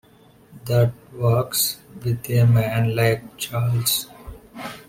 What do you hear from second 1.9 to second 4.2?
with a man like Charles.